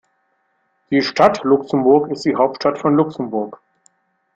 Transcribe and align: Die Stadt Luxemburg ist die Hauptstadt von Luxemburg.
Die 0.89 1.03
Stadt 1.03 1.43
Luxemburg 1.43 2.09
ist 2.09 2.25
die 2.25 2.35
Hauptstadt 2.35 2.79
von 2.79 2.95
Luxemburg. 2.95 3.61